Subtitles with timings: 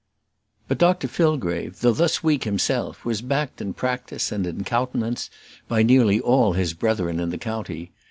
[0.67, 5.29] But Dr Fillgrave, though thus weak himself, was backed in practice and in countenance
[5.67, 7.91] by nearly all his brethren in the county.